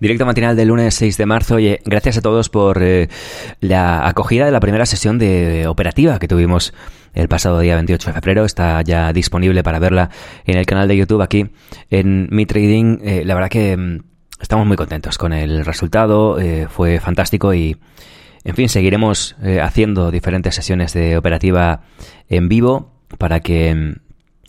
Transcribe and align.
Directo 0.00 0.24
matinal 0.24 0.56
del 0.56 0.68
lunes 0.68 0.94
6 0.94 1.18
de 1.18 1.26
marzo. 1.26 1.56
Oye, 1.56 1.82
gracias 1.84 2.16
a 2.16 2.22
todos 2.22 2.48
por 2.48 2.82
eh, 2.82 3.10
la 3.60 4.08
acogida 4.08 4.46
de 4.46 4.50
la 4.50 4.58
primera 4.58 4.86
sesión 4.86 5.18
de 5.18 5.66
operativa 5.66 6.18
que 6.18 6.26
tuvimos 6.26 6.72
el 7.12 7.28
pasado 7.28 7.58
día 7.60 7.74
28 7.74 8.08
de 8.08 8.14
febrero. 8.14 8.46
Está 8.46 8.80
ya 8.80 9.12
disponible 9.12 9.62
para 9.62 9.78
verla 9.78 10.08
en 10.46 10.56
el 10.56 10.64
canal 10.64 10.88
de 10.88 10.96
YouTube 10.96 11.20
aquí 11.20 11.50
en 11.90 12.28
Mi 12.30 12.46
Trading. 12.46 13.00
Eh, 13.02 13.24
la 13.26 13.34
verdad 13.34 13.50
que 13.50 13.76
mm, 13.76 13.98
estamos 14.40 14.66
muy 14.66 14.78
contentos 14.78 15.18
con 15.18 15.34
el 15.34 15.66
resultado. 15.66 16.40
Eh, 16.40 16.66
fue 16.70 16.98
fantástico 16.98 17.52
y, 17.52 17.76
en 18.44 18.56
fin, 18.56 18.70
seguiremos 18.70 19.36
haciendo 19.60 20.10
diferentes 20.10 20.54
sesiones 20.54 20.94
de 20.94 21.18
operativa 21.18 21.82
en 22.30 22.48
vivo 22.48 22.94
para 23.18 23.40
que, 23.40 23.74
mm, 23.74 23.96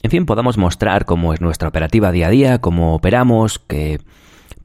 en 0.04 0.12
fin, 0.12 0.26
podamos 0.26 0.58
mostrar 0.58 1.04
cómo 1.04 1.34
es 1.34 1.42
nuestra 1.42 1.68
operativa 1.68 2.14
día 2.14 2.28
a 2.28 2.30
día, 2.30 2.62
cómo 2.62 2.96
operamos, 2.96 3.60
que 3.60 4.00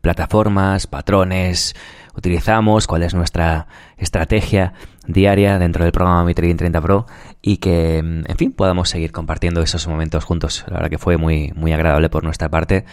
plataformas, 0.07 0.87
patrones 0.87 1.75
utilizamos, 2.15 2.87
cuál 2.87 3.03
es 3.03 3.13
nuestra 3.13 3.67
estrategia 3.97 4.73
diaria 5.09 5.59
dentro 5.59 5.83
del 5.83 5.91
programa 5.91 6.25
Mi 6.25 6.33
Trading 6.33 6.55
30 6.55 6.81
Pro 6.81 7.07
y 7.43 7.57
que, 7.57 7.99
en 7.99 8.37
fin, 8.37 8.53
podamos 8.53 8.89
seguir 8.89 9.11
compartiendo 9.11 9.63
esos 9.63 9.89
momentos 9.89 10.23
juntos. 10.25 10.65
La 10.69 10.75
verdad 10.75 10.91
que 10.91 10.99
fue 10.99 11.17
muy, 11.17 11.53
muy 11.57 11.73
agradable 11.73 12.09
por 12.09 12.23
nuestra 12.23 12.49
parte 12.49 12.85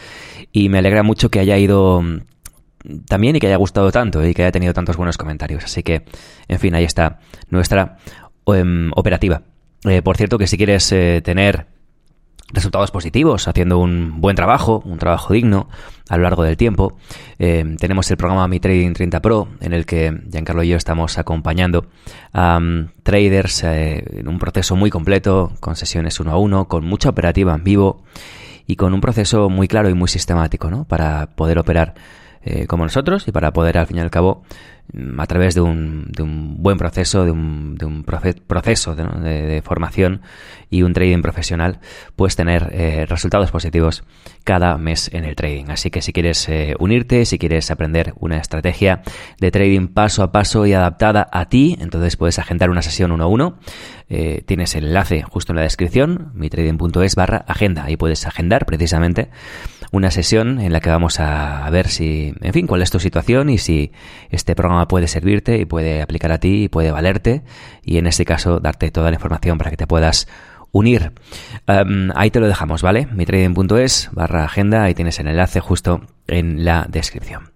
y 0.51 0.69
me 0.69 0.79
alegra 0.79 1.03
mucho 1.03 1.29
que 1.29 1.39
haya 1.39 1.55
ido 1.59 2.01
también 3.07 3.35
y 3.35 3.39
que 3.39 3.45
haya 3.45 3.57
gustado 3.57 3.91
tanto 3.91 4.25
y 4.25 4.33
que 4.33 4.41
haya 4.41 4.51
tenido 4.51 4.73
tantos 4.73 4.97
buenos 4.97 5.19
comentarios. 5.19 5.65
Así 5.65 5.83
que, 5.83 6.05
en 6.47 6.57
fin, 6.57 6.73
ahí 6.73 6.83
está 6.83 7.19
nuestra 7.47 7.97
em, 8.47 8.89
operativa. 8.95 9.43
Eh, 9.85 10.01
por 10.01 10.17
cierto, 10.17 10.39
que 10.39 10.47
si 10.47 10.57
quieres 10.57 10.91
eh, 10.91 11.21
tener 11.23 11.67
resultados 12.53 12.91
positivos, 12.91 13.47
haciendo 13.47 13.79
un 13.79 14.21
buen 14.21 14.35
trabajo, 14.35 14.81
un 14.85 14.99
trabajo 14.99 15.33
digno 15.33 15.67
a 16.07 16.17
lo 16.17 16.23
largo 16.23 16.43
del 16.43 16.55
tiempo. 16.55 16.97
Eh, 17.39 17.75
tenemos 17.79 18.09
el 18.11 18.17
programa 18.17 18.47
Mi 18.47 18.59
Trading 18.59 18.93
30 18.93 19.21
Pro, 19.21 19.47
en 19.59 19.73
el 19.73 19.85
que 19.85 20.21
Giancarlo 20.31 20.63
y 20.63 20.69
yo 20.69 20.77
estamos 20.77 21.17
acompañando 21.17 21.87
a 22.31 22.57
um, 22.57 22.87
traders 23.01 23.63
eh, 23.63 24.03
en 24.19 24.27
un 24.27 24.39
proceso 24.39 24.75
muy 24.75 24.89
completo, 24.89 25.51
con 25.59 25.75
sesiones 25.75 26.19
uno 26.19 26.31
a 26.31 26.37
uno, 26.37 26.67
con 26.67 26.85
mucha 26.85 27.09
operativa 27.09 27.55
en 27.55 27.63
vivo 27.63 28.03
y 28.67 28.75
con 28.75 28.93
un 28.93 29.01
proceso 29.01 29.49
muy 29.49 29.67
claro 29.67 29.89
y 29.89 29.93
muy 29.93 30.07
sistemático, 30.07 30.69
¿no? 30.69 30.85
Para 30.85 31.27
poder 31.35 31.59
operar 31.59 31.95
eh, 32.45 32.67
como 32.67 32.83
nosotros 32.83 33.27
y 33.27 33.31
para 33.31 33.51
poder, 33.53 33.77
al 33.77 33.87
fin 33.87 33.97
y 33.97 34.01
al 34.01 34.11
cabo, 34.11 34.43
Mm, 34.91 35.19
a 35.19 35.25
través 35.27 35.55
de 35.55 35.61
un, 35.61 36.11
de 36.11 36.23
un 36.23 36.61
buen 36.61 36.77
proceso, 36.77 37.23
de 37.23 37.31
un, 37.31 37.75
de 37.75 37.85
un 37.85 38.03
proceso 38.03 38.95
de, 38.95 39.61
formación 39.63 40.21
y 40.69 40.83
un 40.83 40.91
trading 40.91 41.21
profesional, 41.21 41.79
puedes 42.17 42.35
tener 42.35 42.69
eh, 42.73 43.05
resultados 43.07 43.49
positivos 43.49 44.03
cada 44.43 44.77
mes 44.77 45.09
en 45.13 45.23
el 45.23 45.35
trading. 45.35 45.65
Así 45.69 45.89
que 45.89 46.01
si 46.01 46.11
quieres 46.11 46.49
eh, 46.49 46.75
unirte, 46.79 47.25
si 47.25 47.39
quieres 47.39 47.71
aprender 47.71 48.13
una 48.19 48.37
estrategia 48.37 49.03
de 49.39 49.51
trading 49.51 49.87
paso 49.87 50.21
a 50.21 50.33
paso 50.33 50.65
y 50.65 50.73
adaptada 50.73 51.29
a 51.31 51.47
ti, 51.47 51.77
entonces 51.79 52.17
puedes 52.17 52.37
agendar 52.37 52.69
una 52.69 52.81
sesión 52.81 53.13
uno 53.13 53.23
a 53.23 53.27
uno. 53.27 53.59
Eh, 54.09 54.43
tienes 54.45 54.75
el 54.75 54.87
enlace 54.87 55.23
justo 55.23 55.53
en 55.53 55.57
la 55.57 55.61
descripción, 55.63 56.31
mitrading.es 56.35 57.15
barra 57.15 57.45
agenda. 57.47 57.85
Ahí 57.85 57.95
puedes 57.95 58.27
agendar 58.27 58.65
precisamente 58.65 59.29
una 59.93 60.09
sesión 60.09 60.59
en 60.59 60.73
la 60.73 60.79
que 60.79 60.89
vamos 60.89 61.19
a 61.19 61.69
ver 61.69 61.87
si, 61.87 62.33
en 62.41 62.51
fin, 62.51 62.65
cuál 62.65 62.81
es 62.81 62.89
tu 62.89 62.99
situación 62.99 63.51
y 63.51 63.59
si 63.59 63.91
este 64.31 64.55
programa 64.55 64.87
puede 64.87 65.07
servirte 65.07 65.59
y 65.59 65.65
puede 65.65 66.01
aplicar 66.01 66.31
a 66.31 66.39
ti 66.39 66.63
y 66.63 66.67
puede 66.67 66.91
valerte 66.91 67.43
y 67.83 67.99
en 67.99 68.07
este 68.07 68.25
caso 68.25 68.59
darte 68.59 68.89
toda 68.89 69.11
la 69.11 69.17
información 69.17 69.59
para 69.59 69.69
que 69.69 69.77
te 69.77 69.85
puedas 69.85 70.27
unir. 70.71 71.11
Em, 71.67 72.09
ahí 72.15 72.31
te 72.31 72.39
lo 72.39 72.47
dejamos, 72.47 72.81
¿vale? 72.81 73.07
mitrading.es 73.13 74.09
barra 74.13 74.45
agenda, 74.45 74.83
ahí 74.83 74.95
tienes 74.95 75.19
el 75.19 75.27
enlace 75.27 75.59
justo 75.59 76.01
en 76.25 76.65
la 76.65 76.87
descripción. 76.89 77.51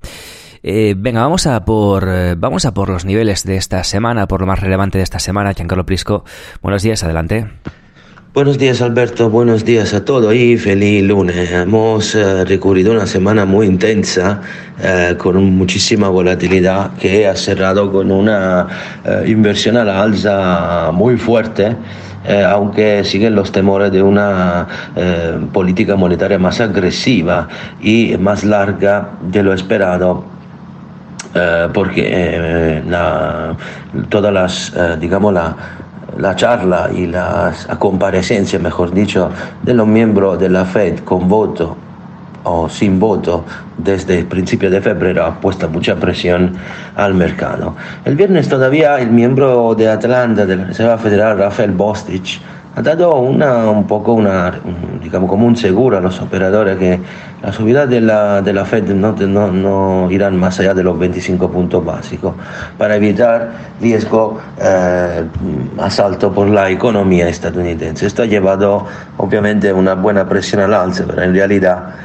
Eh, 0.62 0.94
venga, 0.96 1.22
vamos 1.22 1.48
a 1.48 1.66
por 1.66 2.08
eh, 2.08 2.36
vamos 2.38 2.66
a 2.66 2.74
por 2.76 2.90
los 2.90 3.04
niveles 3.04 3.46
de 3.46 3.56
esta 3.56 3.84
semana, 3.84 4.28
por 4.28 4.42
lo 4.42 4.48
más 4.48 4.60
relevante 4.60 5.00
de 5.00 5.04
esta 5.04 5.18
semana. 5.18 5.56
Giancarlo 5.56 5.88
Prisco, 5.88 6.24
buenos 6.62 6.84
días, 6.84 7.04
adelante. 7.04 7.48
Buenos 8.38 8.60
días 8.60 8.84
Alberto, 8.84 9.32
buenos 9.32 9.66
días 9.66 9.96
a 9.96 10.06
todos 10.06 10.32
y 10.36 10.58
feliz 10.58 11.04
lunes. 11.04 11.52
Hemos 11.52 12.14
eh, 12.14 12.46
recurrido 12.46 12.92
una 12.92 13.08
semana 13.08 13.46
muy 13.46 13.66
intensa 13.66 14.42
eh, 14.80 15.16
con 15.18 15.44
muchísima 15.58 16.10
volatilidad 16.10 16.92
que 16.98 17.26
ha 17.28 17.36
cerrado 17.36 17.92
con 17.92 18.12
una 18.12 18.68
eh, 19.04 19.24
inversión 19.26 19.76
a 19.76 19.84
la 19.84 20.04
alza 20.04 20.92
muy 20.94 21.18
fuerte. 21.18 21.76
aunque 22.46 23.04
siguen 23.04 23.34
los 23.34 23.52
temores 23.52 23.90
de 23.92 24.02
una 24.04 24.68
política 25.54 25.96
monetaria 25.96 26.38
más 26.38 26.60
agresiva 26.60 27.48
y 27.82 28.18
más 28.20 28.44
larga 28.44 29.12
de 29.32 29.42
lo 29.44 29.54
esperado 29.54 30.26
porque 31.74 32.84
todas 34.10 34.34
las, 34.34 34.74
digamos, 35.00 35.34
la, 35.34 35.56
la 36.18 36.36
charla 36.36 36.90
y 36.94 37.08
las 37.08 37.68
comparecencias, 37.80 38.62
mejor 38.62 38.94
dicho, 38.94 39.30
de 39.62 39.74
los 39.74 39.88
miembros 39.88 40.40
de 40.40 40.50
la 40.50 40.66
Fed 40.66 41.00
con 41.00 41.28
voto 41.28 41.78
o 42.44 42.70
sin 42.70 43.00
voto 43.00 43.44
desde 43.78 44.20
el 44.20 44.26
principio 44.26 44.70
de 44.70 44.82
febrero 44.82 45.26
ha 45.26 45.40
puesto 45.40 45.70
mucha 45.70 45.96
presión 45.96 46.54
al 46.96 47.14
mercado. 47.14 47.76
El 48.06 48.16
viernes 48.16 48.48
todavía 48.48 48.98
el 49.00 49.12
miembro 49.12 49.76
de 49.76 49.90
Atlanta 49.90 50.46
de 50.46 50.56
la 50.56 50.66
Reserva 50.66 50.98
Federal, 50.98 51.38
Rafael 51.38 51.72
Bostich, 51.72 52.42
ha 52.78 52.82
dado 52.84 53.16
una, 53.16 53.72
un 53.72 53.88
poco 53.88 54.14
una, 54.14 54.54
digamos, 55.02 55.28
como 55.28 55.48
un 55.48 55.58
seguro 55.58 55.98
a 55.98 56.00
los 56.00 56.22
operadores 56.22 56.78
que 56.78 57.00
la 57.42 57.52
subida 57.52 57.88
de 57.88 58.00
la, 58.00 58.40
de 58.44 58.54
la 58.54 58.66
Fed 58.66 58.84
no, 58.90 59.14
no, 59.14 59.52
no 59.52 60.12
irán 60.12 60.38
más 60.38 60.60
allá 60.60 60.76
de 60.76 60.84
los 60.84 60.98
25 61.00 61.50
puntos 61.50 61.84
básicos 61.84 62.36
para 62.78 62.96
evitar 62.98 63.52
riesgo 63.82 64.40
eh, 64.62 65.24
asalto 65.80 66.32
por 66.32 66.50
la 66.50 66.70
economía 66.70 67.28
estadounidense. 67.28 68.06
Esto 68.06 68.22
ha 68.22 68.28
llevado 68.28 68.86
obviamente 69.18 69.74
una 69.74 69.96
buena 69.96 70.30
presión 70.30 70.62
al 70.62 70.76
alza, 70.76 71.04
pero 71.08 71.24
en 71.24 71.34
realidad 71.34 71.96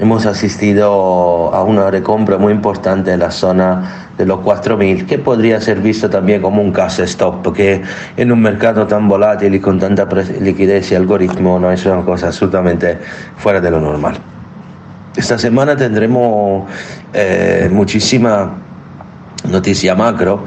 hemos 0.00 0.26
asistido 0.26 1.52
a 1.54 1.62
una 1.62 1.90
recompra 1.90 2.38
muy 2.38 2.52
importante 2.52 3.12
en 3.12 3.20
la 3.20 3.30
zona 3.30 4.08
de 4.16 4.26
los 4.26 4.40
4.000, 4.40 5.06
que 5.06 5.18
podría 5.18 5.60
ser 5.60 5.80
visto 5.80 6.10
también 6.10 6.42
como 6.42 6.60
un 6.62 6.72
caso 6.72 7.02
stop, 7.04 7.42
porque 7.42 7.82
en 8.16 8.32
un 8.32 8.40
mercado 8.40 8.86
tan 8.86 9.08
volátil 9.08 9.54
y 9.54 9.60
con 9.60 9.78
tanta 9.78 10.08
liquidez 10.40 10.90
y 10.92 10.94
algoritmo 10.94 11.58
no 11.58 11.70
es 11.70 11.84
una 11.86 12.02
cosa 12.02 12.28
absolutamente 12.28 12.98
fuera 13.36 13.60
de 13.60 13.70
lo 13.70 13.80
normal. 13.80 14.16
Esta 15.16 15.38
semana 15.38 15.76
tendremos 15.76 16.68
eh, 17.12 17.68
muchísima 17.72 18.54
noticia 19.48 19.94
macro. 19.94 20.44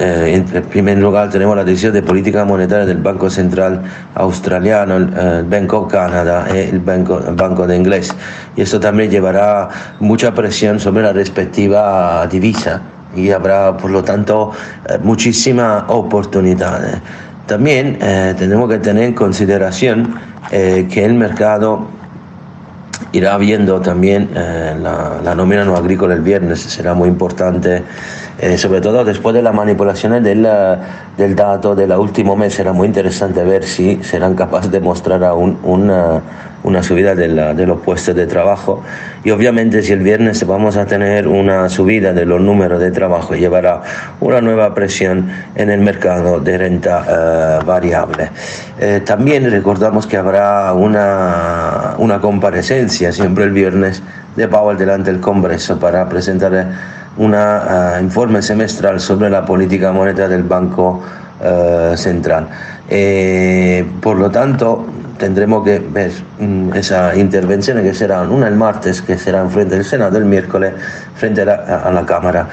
Eh, 0.00 0.34
en 0.34 0.62
primer 0.64 0.98
lugar 0.98 1.28
tenemos 1.28 1.54
la 1.54 1.62
decisión 1.62 1.92
de 1.92 2.02
política 2.02 2.44
monetaria 2.46 2.86
del 2.86 2.98
Banco 2.98 3.28
Central 3.28 3.82
Australiano, 4.14 4.96
el, 4.96 5.12
eh, 5.14 5.44
Bank 5.46 5.72
of 5.74 5.92
Canada 5.92 6.46
y 6.52 6.70
el 6.70 6.80
Banco, 6.80 7.20
el 7.26 7.34
Banco 7.34 7.66
de 7.66 7.76
Inglés. 7.76 8.14
Y 8.56 8.62
esto 8.62 8.80
también 8.80 9.10
llevará 9.10 9.68
mucha 10.00 10.32
presión 10.32 10.80
sobre 10.80 11.02
la 11.02 11.12
respectiva 11.12 12.26
divisa 12.28 12.80
y 13.14 13.30
habrá 13.30 13.76
por 13.76 13.90
lo 13.90 14.02
tanto 14.02 14.52
eh, 14.88 14.98
muchísimas 15.02 15.84
oportunidades. 15.88 16.96
También 17.46 17.98
eh, 18.00 18.34
tenemos 18.38 18.68
que 18.68 18.78
tener 18.78 19.04
en 19.04 19.14
consideración 19.14 20.14
eh, 20.50 20.88
que 20.90 21.04
el 21.04 21.14
mercado 21.14 21.88
irá 23.12 23.36
viendo 23.38 23.80
también 23.80 24.30
la, 24.34 25.20
la, 25.22 25.34
nómina 25.34 25.64
no 25.64 25.76
agrícola 25.76 26.14
el 26.14 26.20
viernes, 26.20 26.60
será 26.60 26.94
muy 26.94 27.08
importante, 27.08 27.82
sobre 28.56 28.80
todo 28.80 29.04
después 29.04 29.34
de 29.34 29.42
las 29.42 29.54
manipulaciones 29.54 30.22
del, 30.22 30.46
del 31.16 31.34
dato 31.34 31.74
del 31.74 31.92
último 31.92 32.36
mes, 32.36 32.54
será 32.54 32.72
muy 32.72 32.86
interesante 32.86 33.42
ver 33.44 33.64
si 33.64 34.02
serán 34.02 34.34
capaces 34.34 34.70
de 34.70 34.80
mostrar 34.80 35.24
aún 35.24 35.58
una 35.62 36.22
una 36.62 36.82
subida 36.82 37.14
de, 37.14 37.28
de, 37.28 37.66
los 37.66 37.80
puestos 37.80 38.14
de 38.14 38.26
trabajo 38.26 38.82
y 39.24 39.30
obviamente 39.30 39.82
si 39.82 39.92
el 39.92 40.00
viernes 40.00 40.46
vamos 40.46 40.76
a 40.76 40.86
tener 40.86 41.26
una 41.26 41.68
subida 41.68 42.12
de 42.12 42.26
los 42.26 42.40
números 42.40 42.80
de 42.80 42.90
trabajo 42.90 43.34
llevará 43.34 43.82
una 44.20 44.40
nueva 44.40 44.74
presión 44.74 45.30
en 45.54 45.70
el 45.70 45.80
mercado 45.80 46.40
de 46.40 46.58
renta 46.58 47.04
eh, 47.60 47.64
variable. 47.64 48.30
Eh, 48.78 49.02
también 49.04 49.50
recordamos 49.50 50.06
que 50.06 50.16
habrá 50.16 50.72
una, 50.74 51.94
una 51.98 52.20
comparecencia 52.20 53.12
siempre 53.12 53.44
el 53.44 53.52
viernes 53.52 54.02
de 54.36 54.48
Powell 54.48 54.78
delante 54.78 55.10
del 55.10 55.20
Congreso 55.20 55.78
para 55.78 56.08
presentar 56.08 56.68
un 57.16 57.34
uh, 57.34 58.00
informe 58.00 58.40
semestral 58.40 59.00
sobre 59.00 59.28
la 59.30 59.44
política 59.44 59.92
monetaria 59.92 60.28
del 60.28 60.44
Banco 60.44 61.02
uh, 61.40 61.96
Central. 61.96 62.48
Eh, 62.88 63.84
por 64.00 64.16
lo 64.16 64.30
tanto, 64.30 64.86
tendremos 65.20 65.62
que 65.62 65.78
ver 65.78 66.10
mm, 66.40 66.74
esa 66.74 67.14
intervención 67.14 67.80
que 67.82 67.94
será 67.94 68.22
una 68.22 68.48
el 68.48 68.56
martes, 68.56 69.00
que 69.02 69.16
será 69.16 69.42
en 69.42 69.50
frente 69.50 69.76
del 69.76 69.84
Senado, 69.84 70.18
el 70.18 70.24
miércoles 70.24 70.72
frente 71.14 71.42
a 71.42 71.44
la, 71.44 71.54
a 71.54 71.92
la 71.92 72.04
Cámara. 72.04 72.48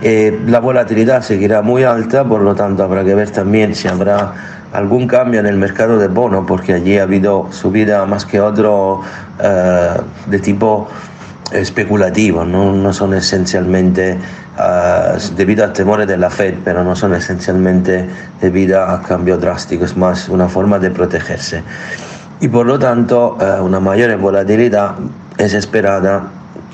Eh, 0.00 0.40
la 0.46 0.60
volatilidad 0.60 1.20
seguirá 1.20 1.60
muy 1.60 1.82
alta, 1.82 2.24
por 2.24 2.40
lo 2.40 2.54
tanto 2.54 2.84
habrá 2.84 3.04
que 3.04 3.14
ver 3.14 3.30
también 3.30 3.74
si 3.74 3.88
habrá 3.88 4.32
algún 4.72 5.06
cambio 5.06 5.40
en 5.40 5.46
el 5.46 5.58
mercado 5.58 5.98
de 5.98 6.08
bonos, 6.08 6.44
porque 6.46 6.72
allí 6.72 6.96
ha 6.98 7.02
habido 7.02 7.48
subida 7.50 8.06
más 8.06 8.24
que 8.24 8.40
otro 8.40 9.02
eh, 9.38 9.96
de 10.26 10.38
tipo 10.38 10.88
especulativo, 11.52 12.44
no, 12.44 12.92
son 12.92 13.14
esencialmente 13.14 14.16
uh, 14.56 15.18
debido 15.36 15.64
a 15.64 15.72
temores 15.72 16.06
de 16.06 16.16
la 16.16 16.30
Fed, 16.30 16.54
pero 16.64 16.82
no 16.82 16.96
son 16.96 17.14
esencialmente 17.14 18.08
debido 18.40 18.82
a 18.82 19.02
cambio 19.02 19.36
drástico, 19.36 19.84
es 19.84 19.96
más 19.96 20.28
una 20.28 20.48
forma 20.48 20.78
de 20.78 20.90
protegerse. 20.90 21.62
Y 22.42 22.48
por 22.48 22.66
lo 22.66 22.76
tanto, 22.76 23.38
uh, 23.38 23.64
una 23.64 23.78
mayor 23.78 24.16
volatilidad 24.18 24.96
es 25.38 25.54
esperada 25.54 26.24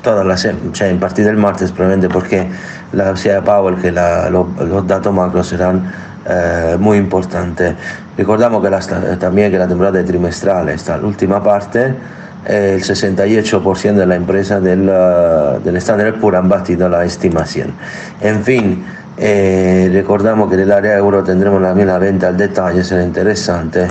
toda 0.00 0.24
la 0.24 0.34
semana, 0.34 0.72
cioè 0.72 0.94
partir 0.98 1.26
del 1.26 1.36
martes, 1.36 1.70
probablemente 1.72 2.08
porque 2.08 2.48
la 2.92 3.14
sia 3.14 3.44
Powell 3.44 3.76
que 3.76 3.92
la, 3.92 4.30
lo, 4.30 4.48
los 4.60 4.86
datos 4.86 5.12
macro 5.12 5.44
serán 5.44 5.92
uh, 6.24 6.78
muy 6.78 6.96
importantes. 6.96 7.74
Recordamos 8.16 8.62
que 8.62 8.70
la, 8.70 8.80
también 9.18 9.50
que 9.50 9.58
la 9.58 9.68
temporada 9.68 10.02
trimestral 10.02 10.70
está 10.70 10.96
la 10.96 11.06
última 11.06 11.42
parte 11.42 11.94
el 12.46 12.82
68% 12.82 13.92
de 13.92 14.06
la 14.06 14.14
empresa 14.14 14.60
del, 14.60 14.86
del 15.62 15.76
Standard 15.76 16.18
Poor's 16.18 16.38
han 16.38 16.48
batido 16.48 16.88
la 16.88 17.04
estimación. 17.04 17.74
En 18.22 18.42
fin, 18.42 18.86
eh, 19.18 19.90
recordamos 19.92 20.48
que 20.48 20.54
en 20.54 20.60
el 20.60 20.72
área 20.72 20.96
euro 20.96 21.22
tendremos 21.22 21.60
la 21.60 21.74
misma 21.74 21.98
venta 21.98 22.28
al 22.28 22.38
detalle, 22.38 22.82
será 22.82 23.02
interesante 23.02 23.88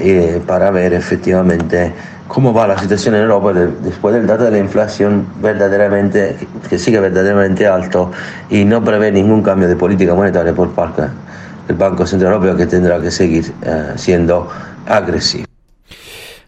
eh, 0.00 0.40
para 0.46 0.70
ver 0.70 0.92
efectivamente 0.92 1.92
cómo 2.26 2.52
va 2.52 2.66
la 2.66 2.78
situación 2.78 3.14
en 3.14 3.22
Europa 3.22 3.52
después 3.52 4.14
del 4.14 4.26
dato 4.26 4.44
de 4.44 4.50
la 4.50 4.58
inflación 4.58 5.26
verdaderamente, 5.40 6.36
que 6.68 6.78
sigue 6.78 7.00
verdaderamente 7.00 7.66
alto 7.66 8.12
y 8.50 8.64
no 8.64 8.84
prevé 8.84 9.10
ningún 9.10 9.42
cambio 9.42 9.66
de 9.66 9.76
política 9.76 10.14
monetaria 10.14 10.52
por 10.52 10.70
parte 10.70 11.02
del 11.66 11.76
Banco 11.76 12.06
Central 12.06 12.34
Europeo 12.34 12.56
que 12.56 12.66
tendrá 12.66 13.00
que 13.00 13.10
seguir 13.10 13.52
eh, 13.62 13.92
siendo 13.96 14.48
agresivo. 14.86 15.46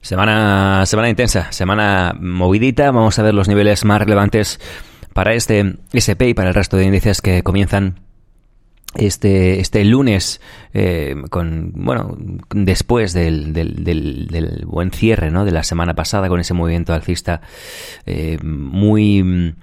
Semana, 0.03 0.85
semana 0.87 1.09
intensa, 1.11 1.53
semana 1.53 2.15
movidita. 2.19 2.91
Vamos 2.91 3.19
a 3.19 3.23
ver 3.23 3.35
los 3.35 3.49
niveles 3.49 3.85
más 3.85 4.01
relevantes 4.01 4.59
para 5.13 5.35
este 5.35 5.77
SP 5.93 6.29
y 6.29 6.35
para 6.35 6.49
el 6.49 6.55
resto 6.55 6.77
de 6.77 6.85
índices 6.85 7.21
que 7.21 7.43
comienzan 7.43 8.01
este, 8.95 9.61
este 9.61 9.85
lunes, 9.85 10.41
eh, 10.75 11.15
con, 11.31 11.73
bueno, 11.75 12.17
después 12.51 13.13
del, 13.13 13.53
del, 13.53 13.85
del, 13.85 14.65
buen 14.67 14.91
cierre 14.91 15.31
¿no? 15.31 15.45
de 15.45 15.53
la 15.53 15.63
semana 15.63 15.95
pasada, 15.95 16.29
con 16.29 16.41
ese 16.41 16.55
movimiento 16.55 16.93
alcista 16.93 17.41
eh, 18.07 18.39
muy 18.43 19.55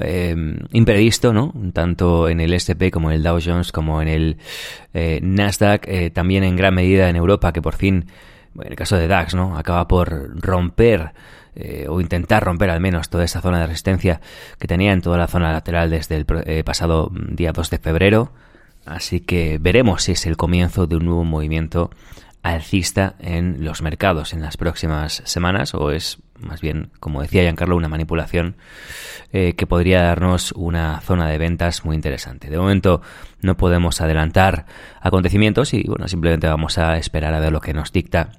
eh, 0.00 0.36
imprevisto, 0.72 1.32
¿no? 1.32 1.52
Tanto 1.72 2.28
en 2.28 2.40
el 2.40 2.54
SP 2.54 2.90
como 2.90 3.10
en 3.10 3.16
el 3.16 3.22
Dow 3.22 3.38
Jones, 3.44 3.72
como 3.72 4.00
en 4.00 4.08
el 4.08 4.36
eh, 4.94 5.20
Nasdaq, 5.22 5.86
eh, 5.88 6.10
también 6.10 6.44
en 6.44 6.56
gran 6.56 6.74
medida 6.74 7.08
en 7.08 7.16
Europa, 7.16 7.52
que 7.52 7.60
por 7.60 7.74
fin 7.74 8.06
en 8.58 8.68
el 8.68 8.76
caso 8.76 8.96
de 8.96 9.06
DAX, 9.06 9.34
¿no? 9.34 9.56
Acaba 9.56 9.86
por 9.86 10.40
romper 10.40 11.12
eh, 11.54 11.86
o 11.88 12.00
intentar 12.00 12.44
romper 12.44 12.70
al 12.70 12.80
menos 12.80 13.10
toda 13.10 13.24
esa 13.24 13.40
zona 13.40 13.60
de 13.60 13.66
resistencia 13.66 14.20
que 14.58 14.68
tenía 14.68 14.92
en 14.92 15.02
toda 15.02 15.18
la 15.18 15.26
zona 15.26 15.52
lateral 15.52 15.90
desde 15.90 16.16
el 16.16 16.26
eh, 16.46 16.62
pasado 16.64 17.10
día 17.12 17.52
2 17.52 17.70
de 17.70 17.78
febrero. 17.78 18.32
Así 18.86 19.20
que 19.20 19.58
veremos 19.60 20.04
si 20.04 20.12
es 20.12 20.26
el 20.26 20.36
comienzo 20.36 20.86
de 20.86 20.96
un 20.96 21.04
nuevo 21.06 21.24
movimiento 21.24 21.90
alcista 22.42 23.14
en 23.18 23.64
los 23.64 23.82
mercados 23.82 24.32
en 24.32 24.40
las 24.40 24.56
próximas 24.56 25.22
semanas 25.26 25.74
o 25.74 25.90
es 25.90 26.18
más 26.40 26.60
bien, 26.62 26.90
como 27.00 27.20
decía 27.20 27.42
Giancarlo, 27.42 27.76
una 27.76 27.88
manipulación 27.88 28.56
eh, 29.32 29.54
que 29.54 29.66
podría 29.66 30.02
darnos 30.02 30.52
una 30.52 31.00
zona 31.02 31.28
de 31.28 31.38
ventas 31.38 31.84
muy 31.84 31.94
interesante. 31.94 32.48
De 32.48 32.58
momento 32.58 33.02
no 33.40 33.56
podemos 33.56 34.00
adelantar 34.00 34.64
acontecimientos 35.00 35.74
y 35.74 35.84
bueno, 35.84 36.08
simplemente 36.08 36.46
vamos 36.46 36.78
a 36.78 36.96
esperar 36.96 37.34
a 37.34 37.40
ver 37.40 37.52
lo 37.52 37.60
que 37.60 37.74
nos 37.74 37.92
dicta 37.92 38.32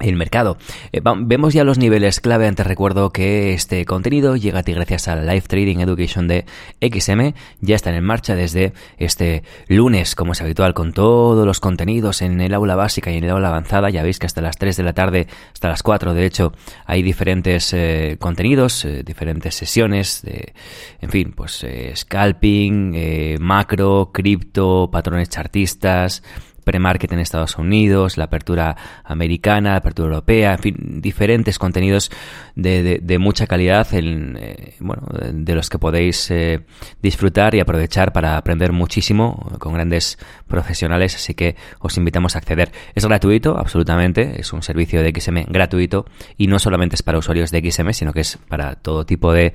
el 0.00 0.16
mercado. 0.16 0.58
Eh, 0.92 1.00
vemos 1.02 1.54
ya 1.54 1.64
los 1.64 1.78
niveles 1.78 2.20
clave. 2.20 2.46
Antes 2.46 2.66
recuerdo 2.66 3.10
que 3.10 3.54
este 3.54 3.84
contenido 3.86 4.36
llega 4.36 4.60
a 4.60 4.62
ti 4.62 4.72
gracias 4.72 5.08
a 5.08 5.16
la 5.16 5.32
Live 5.32 5.46
Trading 5.48 5.78
Education 5.78 6.28
de 6.28 6.44
XM. 6.80 7.32
Ya 7.60 7.76
están 7.76 7.94
en 7.94 8.04
marcha 8.04 8.34
desde 8.34 8.74
este 8.98 9.42
lunes, 9.68 10.14
como 10.14 10.32
es 10.32 10.42
habitual, 10.42 10.74
con 10.74 10.92
todos 10.92 11.46
los 11.46 11.60
contenidos 11.60 12.20
en 12.20 12.40
el 12.40 12.52
aula 12.52 12.76
básica 12.76 13.10
y 13.10 13.16
en 13.16 13.24
el 13.24 13.30
aula 13.30 13.48
avanzada. 13.48 13.88
Ya 13.88 14.02
veis 14.02 14.18
que 14.18 14.26
hasta 14.26 14.42
las 14.42 14.58
3 14.58 14.76
de 14.76 14.82
la 14.82 14.92
tarde, 14.92 15.28
hasta 15.52 15.68
las 15.68 15.82
4, 15.82 16.12
de 16.12 16.26
hecho, 16.26 16.52
hay 16.84 17.02
diferentes 17.02 17.72
eh, 17.72 18.16
contenidos, 18.20 18.84
eh, 18.84 19.02
diferentes 19.02 19.54
sesiones 19.54 20.20
de, 20.22 20.52
en 21.00 21.10
fin, 21.10 21.32
pues 21.34 21.64
scalping, 21.94 23.38
macro, 23.40 24.10
cripto, 24.12 24.90
patrones 24.92 25.30
chartistas, 25.30 26.22
pre-market 26.66 27.12
en 27.12 27.20
Estados 27.20 27.56
Unidos, 27.58 28.18
la 28.18 28.24
apertura 28.24 28.76
americana, 29.04 29.70
la 29.70 29.76
apertura 29.76 30.08
europea, 30.08 30.52
en 30.54 30.58
fin, 30.58 31.00
diferentes 31.00 31.60
contenidos 31.60 32.10
de, 32.56 33.18
mucha 33.20 33.46
calidad, 33.46 33.86
en, 33.94 34.36
eh, 34.40 34.74
bueno, 34.80 35.02
de 35.32 35.54
los 35.54 35.70
que 35.70 35.78
podéis 35.78 36.28
eh, 36.32 36.60
disfrutar 37.00 37.54
y 37.54 37.60
aprovechar 37.60 38.12
para 38.12 38.36
aprender 38.36 38.72
muchísimo 38.72 39.56
con 39.60 39.74
grandes 39.74 40.18
profesionales, 40.48 41.14
así 41.14 41.34
que 41.34 41.54
os 41.78 41.96
invitamos 41.96 42.34
a 42.34 42.38
acceder. 42.38 42.72
Es 42.96 43.06
gratuito, 43.06 43.56
absolutamente, 43.56 44.40
es 44.40 44.52
un 44.52 44.62
servicio 44.62 45.02
de 45.02 45.12
XM 45.14 45.44
gratuito 45.48 46.04
y 46.36 46.48
no 46.48 46.58
solamente 46.58 46.96
es 46.96 47.02
para 47.04 47.18
usuarios 47.18 47.52
de 47.52 47.70
XM, 47.70 47.92
sino 47.92 48.12
que 48.12 48.20
es 48.20 48.38
para 48.48 48.74
todo 48.74 49.06
tipo 49.06 49.32
de 49.32 49.54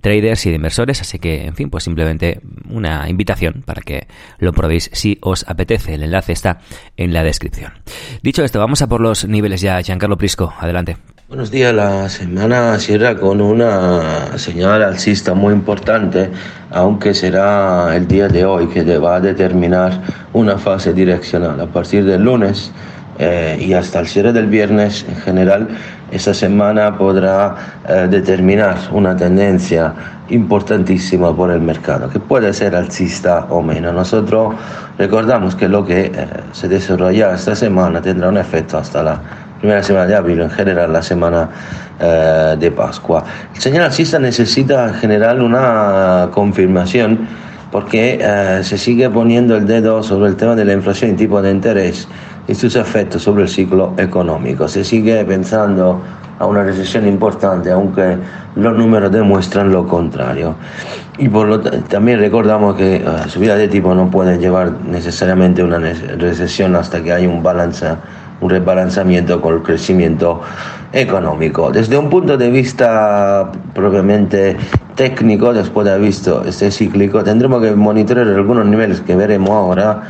traders 0.00 0.46
y 0.46 0.50
de 0.50 0.56
inversores, 0.56 1.00
así 1.00 1.20
que, 1.20 1.46
en 1.46 1.54
fin, 1.54 1.70
pues 1.70 1.84
simplemente 1.84 2.40
una 2.68 3.08
invitación 3.08 3.62
para 3.64 3.82
que 3.82 4.08
lo 4.38 4.52
probéis 4.52 4.90
si 4.92 5.18
os 5.20 5.48
apetece. 5.48 5.94
El 5.94 6.02
enlace 6.02 6.39
está 6.40 6.58
en 6.96 7.12
la 7.12 7.22
descripción. 7.22 7.72
Dicho 8.22 8.42
esto, 8.42 8.58
vamos 8.58 8.82
a 8.82 8.88
por 8.88 9.00
los 9.00 9.26
niveles 9.26 9.60
ya. 9.60 9.80
Giancarlo 9.82 10.16
Prisco, 10.16 10.52
adelante. 10.58 10.96
Buenos 11.28 11.52
días, 11.52 11.72
la 11.72 12.08
semana 12.08 12.76
cierra 12.80 13.16
con 13.16 13.40
una 13.40 14.36
señal 14.36 14.82
alcista 14.82 15.32
muy 15.32 15.54
importante, 15.54 16.28
aunque 16.72 17.14
será 17.14 17.94
el 17.94 18.08
día 18.08 18.26
de 18.26 18.44
hoy 18.44 18.66
que 18.66 18.82
va 18.98 19.16
a 19.16 19.20
determinar 19.20 20.00
una 20.32 20.58
fase 20.58 20.92
direccional. 20.92 21.60
A 21.60 21.66
partir 21.66 22.04
del 22.04 22.24
lunes 22.24 22.72
eh, 23.22 23.58
y 23.60 23.74
hasta 23.74 24.00
el 24.00 24.06
cierre 24.06 24.32
del 24.32 24.46
viernes, 24.46 25.04
en 25.06 25.14
general, 25.16 25.68
esa 26.10 26.32
semana 26.32 26.96
podrá 26.96 27.54
eh, 27.86 28.06
determinar 28.08 28.78
una 28.92 29.14
tendencia 29.14 29.92
importantísima 30.30 31.36
por 31.36 31.50
el 31.50 31.60
mercado, 31.60 32.08
que 32.08 32.18
puede 32.18 32.54
ser 32.54 32.74
alcista 32.74 33.44
o 33.50 33.60
menos. 33.60 33.92
Nosotros 33.92 34.54
recordamos 34.96 35.54
que 35.54 35.68
lo 35.68 35.84
que 35.84 36.06
eh, 36.06 36.26
se 36.52 36.66
desarrolla 36.66 37.34
esta 37.34 37.54
semana 37.54 38.00
tendrá 38.00 38.30
un 38.30 38.38
efecto 38.38 38.78
hasta 38.78 39.02
la 39.02 39.20
primera 39.58 39.82
semana 39.82 40.06
de 40.06 40.16
abril, 40.16 40.40
en 40.40 40.50
general 40.50 40.90
la 40.90 41.02
semana 41.02 41.50
de 42.00 42.70
Pascua. 42.70 43.22
El 43.54 43.60
señal 43.60 43.82
alcista 43.82 44.18
necesita 44.18 44.88
en 44.88 44.94
general 44.94 45.42
una 45.42 46.30
confirmación 46.32 47.28
porque 47.70 48.18
se 48.62 48.78
sigue 48.78 49.10
poniendo 49.10 49.54
el 49.54 49.66
dedo 49.66 50.02
sobre 50.02 50.30
el 50.30 50.36
tema 50.36 50.56
de 50.56 50.64
la 50.64 50.72
inflación 50.72 51.10
y 51.10 51.14
tipo 51.16 51.42
de 51.42 51.50
interés 51.50 52.08
y 52.48 52.54
sus 52.54 52.76
efectos 52.76 53.22
sobre 53.22 53.42
el 53.42 53.48
ciclo 53.48 53.94
económico. 53.96 54.68
Se 54.68 54.84
sigue 54.84 55.24
pensando 55.24 56.00
a 56.38 56.46
una 56.46 56.64
recesión 56.64 57.06
importante, 57.06 57.70
aunque 57.70 58.16
los 58.56 58.76
números 58.76 59.12
demuestran 59.12 59.70
lo 59.70 59.86
contrario. 59.86 60.54
Y 61.18 61.28
por 61.28 61.46
lo 61.46 61.60
también 61.60 62.18
recordamos 62.18 62.76
que 62.76 63.00
la 63.00 63.28
subida 63.28 63.56
de 63.56 63.68
tipo 63.68 63.94
no 63.94 64.10
puede 64.10 64.38
llevar 64.38 64.72
necesariamente 64.88 65.62
una 65.62 65.78
recesión 65.78 66.74
hasta 66.76 67.02
que 67.02 67.12
haya 67.12 67.28
un 67.28 67.42
balance, 67.42 67.86
un 68.40 68.48
rebalanzamiento 68.48 69.38
con 69.42 69.56
el 69.56 69.62
crecimiento 69.62 70.40
económico. 70.94 71.70
Desde 71.70 71.98
un 71.98 72.08
punto 72.08 72.38
de 72.38 72.50
vista 72.50 73.52
propiamente 73.74 74.56
técnico, 74.94 75.52
después 75.52 75.84
de 75.84 75.92
haber 75.92 76.06
visto 76.06 76.42
este 76.44 76.70
cíclico, 76.70 77.22
tendremos 77.22 77.62
que 77.62 77.72
monitorear 77.72 78.26
algunos 78.28 78.64
niveles 78.64 79.02
que 79.02 79.14
veremos 79.14 79.50
ahora 79.50 80.02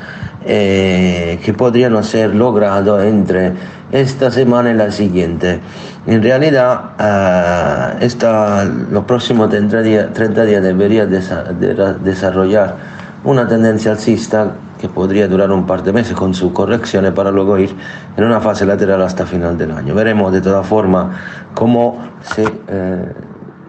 eh, 0.45 1.39
que 1.45 1.53
podrían 1.53 2.03
ser 2.03 2.35
logrados 2.35 3.03
entre 3.05 3.53
esta 3.93 4.31
semana 4.31 4.71
y 4.71 4.75
la 4.75 4.91
siguiente. 4.91 5.61
En 6.07 6.23
realidad, 6.23 7.99
esta, 8.01 8.65
los 8.65 9.05
próximos 9.05 9.51
30 9.51 9.83
días, 9.83 10.13
30 10.13 10.45
días 10.45 10.63
debería 10.63 11.07
desarrollar 11.07 12.77
una 13.25 13.47
tendencia 13.47 13.93
alcista 13.93 14.55
que 14.81 14.89
podría 14.89 15.29
durar 15.29 15.53
un 15.53 15.67
par 15.67 15.83
de 15.83 15.93
meses 15.93 16.15
con 16.15 16.33
sus 16.33 16.53
correcciones 16.53 17.13
para 17.13 17.31
luego 17.31 17.59
ir 17.59 17.75
en 18.17 18.25
una 18.25 18.41
fase 18.41 18.65
lateral 18.65 19.03
hasta 19.03 19.27
final 19.27 19.59
del 19.59 19.73
año. 19.73 19.95
Veremos 19.95 20.33
de 20.33 20.41
todas 20.41 20.67
formas 20.67 21.15
cómo 21.55 21.99
se, 22.23 22.45
eh, 22.69 23.13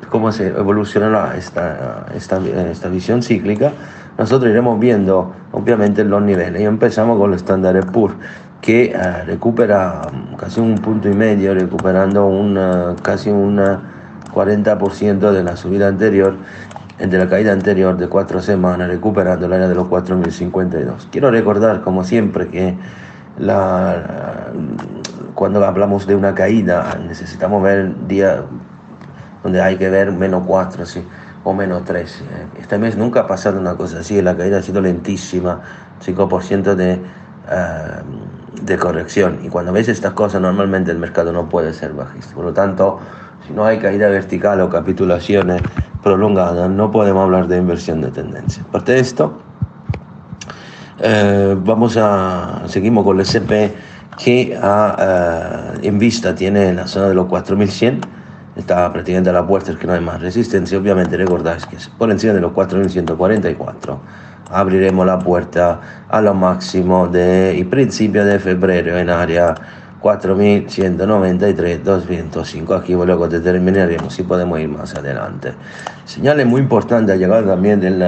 cómo 0.09 0.31
se 0.31 0.47
evolucionará 0.47 1.35
esta, 1.37 2.05
esta, 2.15 2.39
esta, 2.71 2.87
visión 2.87 3.21
cíclica. 3.21 3.73
Nosotros 4.17 4.51
iremos 4.51 4.79
viendo 4.79 5.33
obviamente 5.51 6.03
los 6.03 6.21
niveles 6.21 6.61
y 6.61 6.65
empezamos 6.65 7.17
con 7.17 7.31
el 7.31 7.37
estándar 7.37 7.79
PUR 7.91 8.15
que 8.61 8.91
eh, 8.91 9.23
recupera 9.25 10.01
casi 10.37 10.59
un 10.59 10.75
punto 10.75 11.09
y 11.09 11.13
medio, 11.13 11.53
recuperando 11.53 12.27
un, 12.27 12.95
casi 13.01 13.29
un 13.29 13.59
40% 14.31 15.31
de 15.31 15.43
la 15.43 15.55
subida 15.55 15.87
anterior 15.87 16.35
de 17.07 17.17
la 17.17 17.27
caída 17.27 17.51
anterior 17.51 17.97
de 17.97 18.07
cuatro 18.07 18.41
semanas, 18.41 18.87
recuperando 18.87 19.47
el 19.47 19.53
área 19.53 19.67
de 19.67 19.73
los 19.73 19.87
4.052. 19.87 21.07
Quiero 21.11 21.31
recordar, 21.31 21.81
como 21.81 22.03
siempre, 22.03 22.47
que 22.47 22.77
cuando 25.33 25.65
hablamos 25.65 26.05
de 26.05 26.15
una 26.15 26.35
caída 26.35 26.99
necesitamos 27.07 27.63
ver 27.63 28.07
día 28.07 28.43
donde 29.41 29.61
hay 29.61 29.77
que 29.77 29.89
ver 29.89 30.11
menos 30.11 30.43
4 30.45 30.85
¿sí? 30.85 31.03
O 31.43 31.53
menos 31.53 31.83
3. 31.85 32.23
Este 32.59 32.77
mes 32.77 32.97
nunca 32.97 33.21
ha 33.21 33.27
pasado 33.27 33.59
una 33.59 33.75
cosa 33.75 33.99
así, 33.99 34.21
la 34.21 34.35
caída 34.35 34.59
ha 34.59 34.61
sido 34.61 34.81
lentísima, 34.81 35.61
5% 36.05 36.75
de, 36.75 36.93
uh, 36.95 38.61
de 38.63 38.77
corrección. 38.77 39.39
Y 39.43 39.49
cuando 39.49 39.71
ves 39.71 39.87
estas 39.87 40.13
cosas, 40.13 40.41
normalmente 40.41 40.91
el 40.91 40.99
mercado 40.99 41.31
no 41.31 41.49
puede 41.49 41.73
ser 41.73 41.93
bajista. 41.93 42.35
Por 42.35 42.45
lo 42.45 42.53
tanto, 42.53 42.99
si 43.47 43.53
no 43.53 43.65
hay 43.65 43.79
caída 43.79 44.07
vertical 44.09 44.61
o 44.61 44.69
capitulaciones 44.69 45.61
prolongada, 46.03 46.67
no 46.67 46.91
podemos 46.91 47.23
hablar 47.23 47.47
de 47.47 47.57
inversión 47.57 48.01
de 48.01 48.11
tendencia. 48.11 48.63
Aparte 48.67 48.93
de 48.93 48.99
esto, 48.99 49.39
eh, 50.99 51.55
vamos 51.59 51.97
a, 51.97 52.63
seguimos 52.67 53.03
con 53.03 53.19
el 53.19 53.25
SP 53.25 53.73
que 54.17 54.53
eh, 54.53 55.79
en 55.81 55.99
vista 55.99 56.35
tiene 56.35 56.73
la 56.73 56.85
zona 56.85 57.09
de 57.09 57.15
los 57.15 57.25
4100, 57.25 58.01
está 58.55 58.91
prácticamente 58.91 59.29
a 59.29 59.33
la 59.33 59.45
puerta, 59.45 59.71
es 59.71 59.77
que 59.77 59.87
no 59.87 59.93
hay 59.93 60.01
más 60.01 60.21
resistencia, 60.21 60.77
obviamente 60.77 61.17
recordáis 61.17 61.65
que 61.65 61.77
por 61.97 62.11
encima 62.11 62.33
de 62.33 62.41
los 62.41 62.51
4144 62.51 63.99
abriremos 64.49 65.05
la 65.05 65.17
puerta 65.17 65.79
a 66.09 66.21
lo 66.21 66.33
máximo 66.33 67.07
de 67.07 67.65
principio 67.69 68.25
de 68.25 68.39
febrero 68.39 68.97
en 68.97 69.09
área 69.09 69.55
4193, 70.01 71.83
205. 71.83 72.73
Aquí 72.73 72.93
luego 72.93 73.27
determinaremos 73.27 74.13
si 74.13 74.23
podemos 74.23 74.59
ir 74.59 74.67
más 74.67 74.95
adelante. 74.95 75.53
Señales 76.05 76.45
muy 76.45 76.61
importantes 76.61 77.15
ha 77.15 77.17
llegado 77.17 77.47
también 77.47 77.79
del 77.79 77.99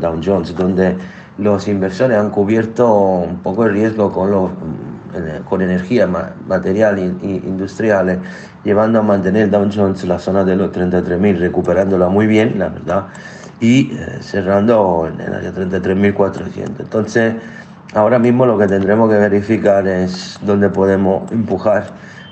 Dow 0.00 0.20
Jones, 0.24 0.54
donde 0.54 0.96
los 1.38 1.66
inversores 1.66 2.16
han 2.16 2.30
cubierto 2.30 2.94
un 2.94 3.38
poco 3.38 3.64
el 3.64 3.72
riesgo 3.72 4.12
con, 4.12 4.30
los, 4.30 4.50
con 5.48 5.62
energía, 5.62 6.06
material 6.06 6.98
e 6.98 7.26
industriales, 7.26 8.18
llevando 8.64 9.00
a 9.00 9.02
mantener 9.02 9.50
Dow 9.50 9.68
Jones 9.74 10.04
la 10.04 10.18
zona 10.18 10.44
de 10.44 10.56
los 10.56 10.72
33.000, 10.72 11.38
recuperándola 11.38 12.08
muy 12.08 12.26
bien, 12.26 12.58
la 12.58 12.68
verdad, 12.68 13.06
y 13.60 13.92
eh, 13.92 14.18
cerrando 14.20 15.10
en 15.12 15.20
el 15.20 15.34
área 15.34 15.52
33.400. 15.52 16.80
Entonces, 16.80 17.34
Ahora 17.94 18.18
mismo 18.18 18.46
lo 18.46 18.56
que 18.56 18.66
tendremos 18.66 19.10
que 19.10 19.18
verificar 19.18 19.86
es 19.86 20.38
dónde 20.40 20.70
podemos 20.70 21.30
empujar 21.30 21.88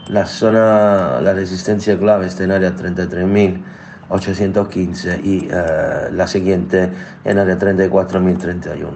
la 0.09 0.25
zona, 0.25 1.21
la 1.21 1.35
resistencia 1.35 1.99
clave 1.99 2.29
está 2.29 2.45
en 2.45 2.53
área 2.53 2.75
33.815 2.75 5.23
y 5.23 5.49
eh, 5.51 6.09
la 6.13 6.27
siguiente 6.27 6.91
en 7.25 7.39
área 7.39 7.59
34.031. 7.59 8.89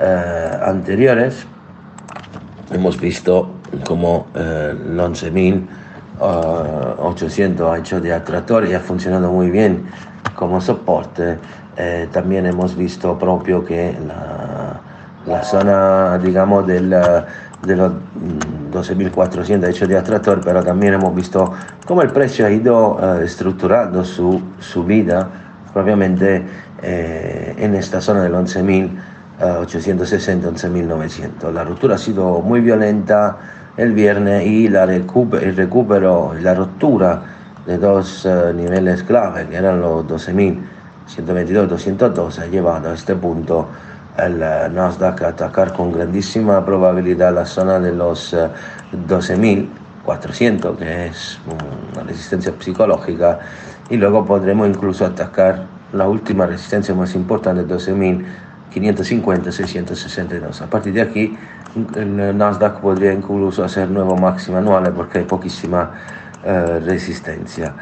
eh, 0.00 0.58
anteriores. 0.64 1.46
Hemos 2.72 3.00
visto 3.00 3.50
como 3.86 4.26
eh, 4.34 4.72
el 4.72 4.96
11.800 6.22 7.72
ha 7.72 7.78
hecho 7.78 8.00
de 8.00 8.12
atractor 8.12 8.66
y 8.66 8.74
ha 8.74 8.80
funcionado 8.80 9.32
muy 9.32 9.50
bien 9.50 9.84
como 10.34 10.60
soporte. 10.60 11.38
también 12.12 12.46
hemos 12.46 12.76
visto 12.76 13.18
propio 13.18 13.64
que 13.64 13.96
la, 15.26 15.42
zona, 15.42 16.18
digamos, 16.18 16.66
del 16.66 16.94
de 17.62 17.76
los 17.76 17.92
12.400 18.72 19.58
mm, 19.58 19.64
hecho 19.64 19.86
de 19.86 19.96
atractor, 19.96 20.40
pero 20.44 20.64
también 20.64 20.94
hemos 20.94 21.14
visto 21.14 21.52
cómo 21.86 22.02
el 22.02 22.10
precio 22.10 22.44
ha 22.46 22.50
ido 22.50 22.96
uh, 22.96 23.20
estructurando 23.22 24.04
su 24.04 24.42
subida 24.58 25.28
propiamente 25.72 26.44
eh, 26.82 27.54
en 27.56 27.74
esta 27.74 28.00
zona 28.00 28.22
del 28.22 28.34
11.860, 28.34 28.98
11.900. 29.38 31.52
La 31.52 31.62
ruptura 31.64 31.94
ha 31.94 31.98
sido 31.98 32.40
muy 32.40 32.60
violenta 32.60 33.38
el 33.76 33.92
viernes 33.92 34.46
y 34.46 34.68
la 34.68 34.86
recuper 34.86 35.42
el 35.44 35.56
recupero, 35.56 36.34
la 36.40 36.54
ruptura 36.54 37.22
de 37.66 37.78
dos 37.78 38.24
uh, 38.24 38.52
niveles 38.52 39.02
clave, 39.02 39.46
que 39.48 39.56
eran 39.56 39.80
los 39.80 40.04
12.122 40.06 41.66
212, 41.66 42.42
ha 42.42 42.46
llevado 42.46 42.90
a 42.90 42.94
este 42.94 43.14
punto 43.14 43.68
el 44.18 44.42
eh, 44.42 44.68
Nasdaq 44.70 45.22
atacar 45.22 45.72
con 45.72 45.90
grandísima 45.92 46.64
probabilidad 46.64 47.32
la 47.32 47.46
zona 47.46 47.78
de 47.78 47.92
los 47.92 48.34
12.400, 48.34 49.64
eh, 50.74 50.76
que 50.78 51.06
es 51.06 51.38
una 51.94 52.02
resistencia 52.02 52.52
psicológica, 52.58 53.38
y 53.88 53.96
luego 53.96 54.26
podremos 54.26 54.68
incluso 54.68 55.06
atacar 55.06 55.64
la 55.92 56.08
última 56.08 56.46
resistencia 56.46 56.94
más 56.94 57.14
importante, 57.14 57.64
12.550-662. 58.74 60.62
A 60.62 60.66
partir 60.66 60.92
de 60.94 61.02
aquí, 61.02 61.36
el 61.96 62.36
Nasdaq 62.36 62.80
podría 62.80 63.12
incluso 63.12 63.64
hacer 63.64 63.90
nuevo 63.90 64.16
máximo 64.16 64.58
anual 64.58 64.92
porque 64.92 65.18
hay 65.18 65.24
poquísima 65.24 65.90
eh, 66.44 66.80
resistencia. 66.84 67.74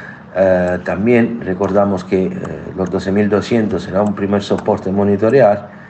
también 0.84 1.40
recordamos 1.42 2.04
que 2.04 2.30
los 2.76 2.88
12.200 2.88 3.80
será 3.80 4.02
un 4.02 4.14
primer 4.14 4.42
soporte 4.42 4.92
monitorear 4.92 5.80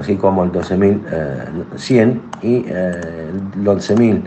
así 0.00 0.16
como 0.16 0.42
el 0.44 0.50
12.100 0.50 2.20
y 2.42 2.66
el 2.68 3.64
11.000 3.64 4.22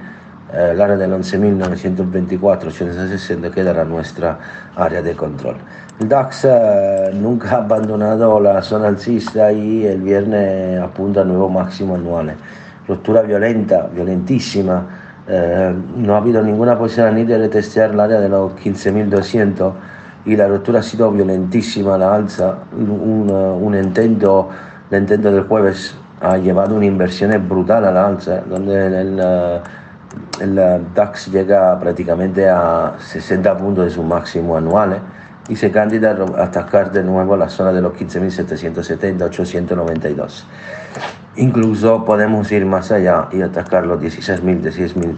eh, 0.53 0.69
el 0.71 0.81
área 0.81 0.95
del 0.95 1.11
11.924-860 1.11 3.51
queda 3.51 3.83
nuestra 3.83 4.39
área 4.75 5.01
de 5.01 5.13
control. 5.13 5.57
El 5.99 6.07
DAX 6.07 6.45
eh, 6.45 7.11
nunca 7.13 7.51
ha 7.55 7.57
abandonado 7.57 8.39
la 8.39 8.61
zona 8.61 8.87
alcista 8.87 9.51
y 9.51 9.85
el 9.85 9.99
viernes 10.01 10.79
apunta 10.79 11.19
a 11.21 11.25
nuevo 11.25 11.49
máximo 11.49 11.95
anual. 11.95 12.33
Ruptura 12.87 13.23
violenta, 13.23 13.89
violentísima. 13.93 14.85
Eh, 15.27 15.75
no 15.97 16.15
ha 16.15 16.19
habido 16.19 16.41
ninguna 16.41 16.77
posibilidad 16.77 17.13
ni 17.13 17.25
de 17.25 17.37
retestear 17.37 17.91
el 17.91 17.99
área 17.99 18.21
de 18.21 18.29
los 18.29 18.53
15.200 18.53 19.73
y 20.25 20.37
la 20.37 20.47
ruptura 20.47 20.79
ha 20.79 20.83
sido 20.83 21.11
violentísima 21.11 21.97
la 21.97 22.15
alza. 22.15 22.59
Un, 22.71 23.29
un 23.29 23.75
intento, 23.75 24.47
el 24.89 25.01
intento 25.01 25.29
del 25.31 25.43
jueves 25.43 25.97
ha 26.21 26.37
llevado 26.37 26.75
una 26.75 26.85
inversión 26.85 27.31
brutal 27.47 27.85
a 27.85 27.91
la 27.91 28.07
alza, 28.07 28.41
donde 28.47 29.01
el, 29.01 29.19
el 30.39 30.55
DAX 30.93 31.27
llega 31.31 31.79
prácticamente 31.79 32.49
a 32.49 32.95
60 32.99 33.57
puntos 33.57 33.85
de 33.85 33.91
su 33.91 34.03
máximo 34.03 34.57
anual 34.57 34.99
y 35.49 35.55
se 35.55 35.71
candida 35.71 36.17
a 36.37 36.43
atacar 36.43 36.91
de 36.91 37.03
nuevo 37.03 37.37
la 37.37 37.49
zona 37.49 37.71
de 37.71 37.81
los 37.81 37.93
15.770, 37.93 39.21
892. 39.23 40.45
Incluso 41.37 42.03
podemos 42.03 42.51
ir 42.51 42.65
más 42.65 42.91
allá 42.91 43.27
y 43.31 43.41
atacar 43.41 43.85
los 43.85 44.01
16.000, 44.01 44.61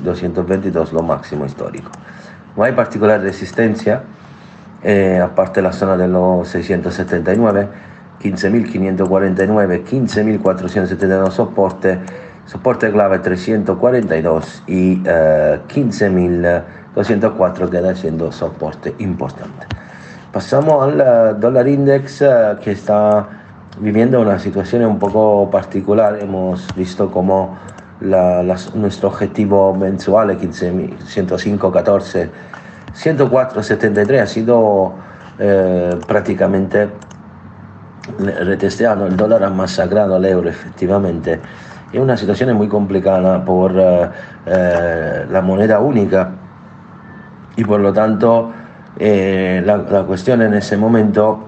16.222, 0.04 0.92
lo 0.92 1.02
máximo 1.02 1.46
histórico. 1.46 1.92
No 2.56 2.64
hay 2.64 2.74
particular 2.74 3.22
resistencia, 3.22 4.04
eh, 4.84 5.20
aparte 5.24 5.62
la 5.62 5.72
zona 5.72 5.96
de 5.96 6.08
los 6.08 6.48
679, 6.50 7.68
15.549, 8.22 9.84
15.472 9.86 11.32
soporte, 11.32 12.00
soporte 12.50 12.92
clave 12.92 13.20
342 13.20 14.64
y 14.66 15.04
eh, 15.06 15.60
15.204 15.68 17.70
queda 17.70 17.94
siendo 17.94 18.32
soporte 18.32 18.96
importante. 18.98 19.68
Pasamos 20.32 20.84
al 20.84 21.00
eh, 21.00 21.36
dólar 21.40 21.68
index 21.68 22.24
eh, 22.24 22.56
que 22.64 22.72
está 22.72 23.28
viviendo 23.80 24.20
una 24.20 24.40
situación 24.40 24.84
un 24.86 24.98
poco 24.98 25.48
particular. 25.52 26.18
Hemos 26.20 26.66
visto 26.76 27.12
como 27.12 27.56
la, 28.02 28.42
nuestro 28.74 29.10
objetivo 29.10 29.76
mensual, 29.76 30.36
15, 30.36 30.96
105, 31.06 31.72
14, 31.72 32.32
104, 32.94 33.62
73, 33.62 34.22
ha 34.22 34.26
sido 34.26 34.94
prácticamente 36.08 36.90
retesteado. 38.18 39.08
El 39.08 39.16
dólar 39.16 39.44
ha 39.44 39.50
masacrado 39.50 40.16
al 40.16 40.26
euro, 40.26 40.50
efectivamente. 40.50 41.40
Es 41.92 42.00
una 42.00 42.16
situación 42.16 42.56
muy 42.56 42.68
complicada 42.68 43.44
por 43.44 43.74
la 43.74 45.42
moneda 45.44 45.80
única 45.80 46.32
y 47.56 47.64
por 47.64 47.82
lo 47.82 47.92
tanto 47.92 48.54
eh, 48.98 49.62
la, 49.66 49.78
la, 49.78 50.04
cuestión 50.04 50.42
en 50.42 50.54
ese 50.54 50.78
momento 50.78 51.48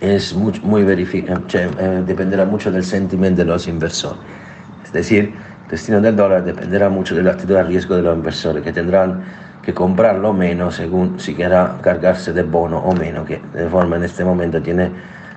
es 0.00 0.34
muy, 0.34 0.82
eh, 0.82 2.02
dependerá 2.06 2.44
mucho 2.44 2.70
del 2.70 2.84
sentimiento 2.84 3.42
de 3.42 3.46
los 3.46 3.68
inversores. 3.68 4.20
Es 4.84 4.92
decir, 4.92 5.34
el 5.64 5.70
destino 5.70 6.00
del 6.00 6.16
dólar 6.16 6.44
dependerá 6.44 6.88
mucho 6.88 7.14
de 7.14 7.22
la 7.22 7.32
actitud 7.32 7.54
de 7.54 7.62
riesgo 7.62 7.96
de 7.96 8.02
los 8.02 8.16
inversores, 8.16 8.62
que 8.62 8.72
tendrán 8.72 9.22
que 9.62 9.72
comprarlo 9.72 10.32
menos 10.32 10.74
según 10.74 11.18
si 11.20 11.34
quiera 11.34 11.76
cargarse 11.80 12.32
de 12.32 12.42
bono 12.42 12.78
o 12.78 12.92
menos, 12.92 13.26
que 13.26 13.40
de 13.54 13.68
forma 13.68 13.96
en 13.96 14.04
este 14.04 14.24
momento 14.24 14.60
tiene 14.60 14.90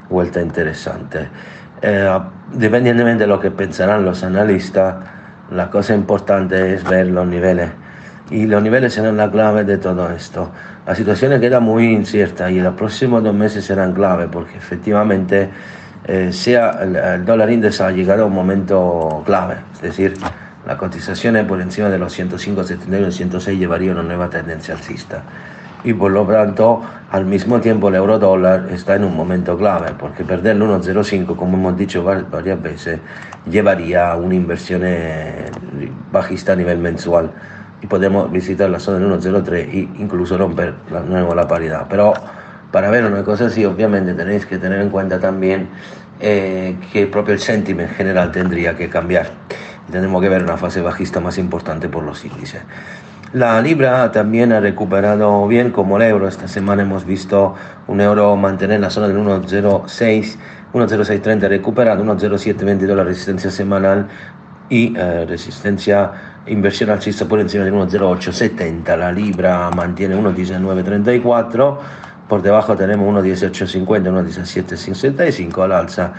vuelta 0.10 0.42
interesante. 0.42 1.30
Eh, 1.88 2.20
dependientemente 2.52 3.26
de 3.26 3.28
lo 3.28 3.40
que 3.40 3.52
pensarán 3.52 4.04
los 4.04 4.24
analistas, 4.24 4.96
la 5.52 5.70
cosa 5.70 5.94
importante 5.94 6.74
es 6.74 6.84
ver 6.84 7.06
los 7.06 7.28
niveles 7.28 7.70
y 8.32 8.48
los 8.48 8.64
niveles 8.64 8.94
serán 8.94 9.18
la 9.18 9.30
clave 9.30 9.64
de 9.66 9.78
todo 9.78 10.10
esto. 10.10 10.52
La 10.88 10.96
situación 10.96 11.40
queda 11.40 11.60
muy 11.60 11.86
incierta 11.86 12.50
y 12.50 12.60
los 12.60 12.74
próximos 12.74 13.24
dos 13.24 13.36
meses 13.36 13.66
serán 13.66 13.94
clave 13.94 14.28
porque 14.28 14.58
efectivamente 14.58 15.52
eh, 16.08 16.32
sea 16.34 16.72
el, 16.82 17.24
dólar 17.24 17.52
índice 17.52 17.84
ha 17.84 17.92
llegado 17.92 18.24
a 18.24 18.26
un 18.26 18.34
momento 18.34 19.22
clave, 19.24 19.58
es 19.76 19.82
decir, 19.82 20.18
la 20.66 20.78
cotización 20.78 21.46
por 21.46 21.62
encima 21.62 21.90
de 21.90 22.00
los 22.00 22.18
105,71 22.18 23.10
y 23.10 23.12
106 23.12 23.60
llevaría 23.60 23.92
una 23.92 24.02
nueva 24.02 24.28
tendencia 24.28 24.74
alcista. 24.74 25.22
Y 25.86 25.94
por 25.94 26.12
lo 26.12 26.26
tanto, 26.26 26.82
al 27.12 27.26
mismo 27.26 27.62
tiempo 27.62 27.90
el 27.90 27.96
euro 27.96 28.18
dólar 28.18 28.68
está 28.72 28.96
en 28.96 29.04
un 29.04 29.16
momento 29.16 29.56
clave, 29.56 29.92
porque 29.98 30.24
perder 30.24 30.56
el 30.56 30.64
1,05, 30.64 31.36
como 31.36 31.58
hemos 31.58 31.78
dicho 31.78 32.04
varias 32.04 32.60
veces, 32.60 33.00
llevaría 33.48 34.12
a 34.12 34.16
una 34.16 34.34
inversión 34.34 34.82
eh, 34.84 35.52
bajista 36.12 36.54
a 36.54 36.56
nivel 36.56 36.80
mensual 36.80 37.32
y 37.84 37.86
podemos 37.86 38.32
visitar 38.32 38.68
la 38.68 38.80
zona 38.80 38.98
del 38.98 39.22
103 39.22 39.68
e 39.68 39.78
incluso 40.00 40.40
romper 40.40 40.74
la, 40.90 41.02
nuevo 41.02 41.36
la 41.36 41.48
paridad. 41.48 41.86
Pero 41.88 42.14
para 42.72 42.90
ver 42.90 43.06
una 43.06 43.24
cosa 43.24 43.46
así, 43.46 43.64
obviamente 43.64 44.16
tenéis 44.16 44.48
que 44.48 44.58
tener 44.58 44.82
en 44.82 44.90
cuenta 44.90 45.20
también 45.20 45.70
eh, 46.20 46.78
que 46.92 47.06
propio 47.06 47.36
el 47.36 47.40
sentiment 47.40 47.92
general 47.92 48.32
tendría 48.32 48.76
que 48.76 48.90
cambiar. 48.90 49.30
tenemos 49.92 50.20
que 50.20 50.30
ver 50.30 50.42
una 50.42 50.58
fase 50.58 50.82
bajista 50.82 51.20
más 51.20 51.38
importante 51.38 51.90
por 51.90 52.04
los 52.04 52.26
índices. 52.26 52.64
La 53.34 53.62
libra 53.62 54.12
también 54.12 54.54
ha 54.54 54.60
recuperado 54.60 55.48
bien 55.48 55.72
como 55.72 55.98
el 55.98 56.04
euro. 56.04 56.28
Esta 56.28 56.48
semana 56.48 56.84
hemos 56.84 57.06
visto 57.06 57.56
un 57.88 58.00
euro 58.00 58.36
mantener 58.36 58.80
la 58.80 58.90
zona 58.90 59.08
del 59.08 59.18
1.06, 59.18 60.38
1.0630 60.74 61.50
recuperado, 61.50 62.04
1.0722 62.04 62.96
la 62.96 63.04
resistencia 63.04 63.52
semanal 63.52 64.08
y 64.70 64.96
eh, 64.98 65.26
resistencia 65.28 66.12
inversión 66.48 66.90
alcista 66.90 67.26
por 67.26 67.40
encima 67.40 67.64
del 67.66 67.74
1.0870, 67.74 68.98
la 68.98 69.12
libra 69.12 69.70
mantiene 69.72 70.16
1.1934, 70.16 71.78
por 72.28 72.42
debajo 72.42 72.76
tenemos 72.76 73.08
1.1850, 73.24 73.86
1.1765 73.86 75.64
al 75.64 75.72
alza, 75.72 76.14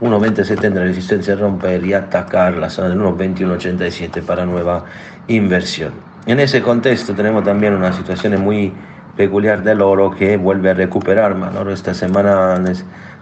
1.2070 0.00 0.74
resistencia 0.74 1.34
a 1.34 1.36
romper 1.36 1.84
y 1.84 1.94
atacar 1.94 2.56
la 2.56 2.68
zona 2.68 2.88
del 2.88 3.00
1.2187 3.00 4.22
para 4.22 4.44
nueva 4.44 4.84
inversión. 5.28 6.13
En 6.26 6.40
ese 6.40 6.62
contexto 6.62 7.14
tenemos 7.14 7.44
también 7.44 7.74
una 7.74 7.92
situación 7.92 8.40
muy 8.42 8.72
peculiar 9.14 9.62
del 9.62 9.82
oro 9.82 10.10
que 10.10 10.38
vuelve 10.38 10.70
a 10.70 10.74
recuperar, 10.74 11.32
oro 11.32 11.72
esta 11.72 11.92
semana 11.92 12.60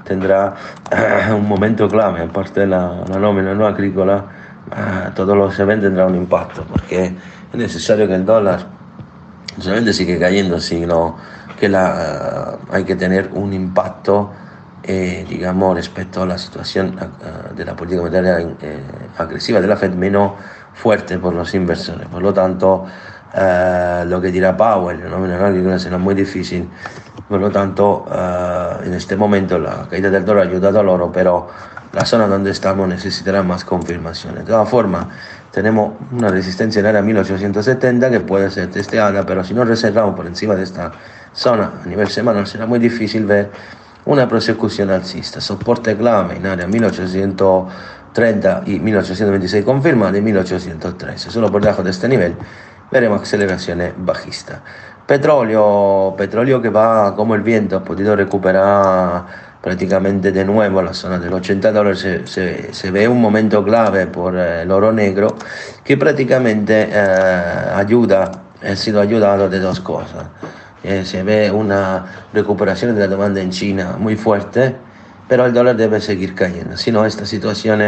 tendrá 0.04 0.54
un 1.34 1.48
momento 1.48 1.88
clave, 1.88 2.22
aparte 2.22 2.60
de 2.60 2.66
la, 2.68 3.04
la 3.08 3.18
nómina 3.18 3.54
no 3.54 3.66
agrícola, 3.66 4.24
todos 5.16 5.36
los 5.36 5.58
eventos 5.58 5.88
tendrá 5.88 6.06
un 6.06 6.14
impacto, 6.14 6.64
porque 6.64 7.06
es 7.52 7.58
necesario 7.58 8.06
que 8.06 8.14
el 8.14 8.24
dólar 8.24 8.60
no 9.56 9.62
solamente 9.62 9.92
sigue 9.92 10.18
cayendo, 10.18 10.60
sino 10.60 11.16
que 11.58 11.68
la, 11.68 12.56
hay 12.70 12.84
que 12.84 12.94
tener 12.94 13.30
un 13.34 13.52
impacto, 13.52 14.32
eh, 14.84 15.26
digamos, 15.28 15.74
respecto 15.74 16.22
a 16.22 16.26
la 16.26 16.38
situación 16.38 16.96
de 17.54 17.64
la 17.64 17.74
política 17.74 18.00
monetaria 18.00 18.38
eh, 18.60 18.80
agresiva 19.18 19.60
de 19.60 19.66
la 19.66 19.76
Fed 19.76 19.92
menos 19.94 20.32
fuerte 20.74 21.18
por 21.18 21.34
los 21.34 21.54
inversores. 21.54 22.08
Por 22.08 22.22
lo 22.22 22.32
tanto, 22.32 22.84
eh, 23.34 24.04
lo 24.06 24.20
que 24.20 24.30
dirá 24.30 24.56
Powell, 24.56 25.00
¿no? 25.08 25.78
será 25.78 25.98
muy 25.98 26.14
difícil. 26.14 26.68
Por 27.28 27.40
lo 27.40 27.50
tanto, 27.50 28.04
en 28.84 28.92
este 28.92 29.16
momento 29.16 29.58
la 29.58 29.86
caída 29.88 30.10
del 30.10 30.24
dólar 30.24 30.46
ha 30.46 30.50
ayudado 30.50 30.80
al 30.80 30.88
oro, 30.88 31.10
pero 31.10 31.48
la 31.92 32.04
zona 32.04 32.26
donde 32.26 32.50
estamos 32.50 32.88
necesitará 32.88 33.42
más 33.42 33.64
confirmaciones. 33.64 34.44
De 34.44 34.50
todas 34.50 34.68
formas, 34.68 35.06
tenemos 35.50 35.92
una 36.10 36.28
resistencia 36.28 36.80
en 36.80 36.86
área 36.86 37.02
1870 37.02 38.10
que 38.10 38.20
puede 38.20 38.50
ser 38.50 38.70
testeada, 38.70 39.24
pero 39.24 39.44
si 39.44 39.54
no 39.54 39.64
reservamos 39.64 40.14
por 40.14 40.26
encima 40.26 40.54
de 40.54 40.64
esta 40.64 40.92
zona 41.32 41.72
a 41.82 41.86
nivel 41.86 42.08
semanal 42.08 42.46
será 42.46 42.66
muy 42.66 42.78
difícil 42.78 43.24
ver 43.24 43.50
una 44.04 44.28
prosecución 44.28 44.90
alcista. 44.90 45.40
Soporte 45.40 45.96
clave 45.96 46.36
en 46.36 46.46
área 46.46 46.66
1830 48.12 48.62
y 48.66 48.78
1826 48.78 49.64
confirmada 49.64 50.16
y 50.18 50.20
1813. 50.20 51.30
Solo 51.30 51.50
por 51.50 51.62
debajo 51.62 51.82
de 51.82 51.90
este 51.90 52.08
nivel 52.08 52.34
veremos 52.90 53.22
aceleraciones 53.22 53.94
bajistas. 53.96 54.60
Petróleo, 55.06 56.14
petróleo 56.16 56.60
que 56.60 56.68
va 56.68 57.16
como 57.16 57.34
el 57.34 57.42
viento, 57.42 57.76
ha 57.76 57.84
podido 57.84 58.14
recuperar 58.14 59.52
prácticamente 59.60 60.32
de 60.32 60.44
nuevo 60.44 60.82
la 60.82 60.92
zona 60.92 61.18
del 61.18 61.32
80 61.32 61.72
dólares 61.72 62.00
se, 62.24 62.72
se, 62.72 62.90
ve 62.90 63.06
un 63.06 63.20
momento 63.20 63.64
clave 63.64 64.06
por 64.06 64.36
eh, 64.36 64.62
el 64.62 64.70
oro 64.72 64.92
negro 64.92 65.36
que 65.84 65.96
prácticamente 65.96 66.88
eh, 66.90 67.44
ayuda, 67.74 68.30
ha 68.60 68.76
sido 68.76 69.00
ayudado 69.00 69.48
de 69.48 69.60
dos 69.60 69.80
cosas. 69.80 70.24
Eh, 70.82 71.04
se 71.04 71.22
ve 71.22 71.50
una 71.50 72.26
recuperación 72.32 72.94
de 72.94 73.00
la 73.02 73.08
demanda 73.08 73.40
en 73.40 73.50
China 73.50 73.96
muy 73.98 74.16
fuerte, 74.16 74.74
pero 75.32 75.46
el 75.46 75.54
dólar 75.54 75.76
debe 75.76 75.98
seguir 75.98 76.34
cayendo, 76.34 76.76
si 76.76 76.92
no 76.92 77.06
esta 77.06 77.24
situación 77.24 77.80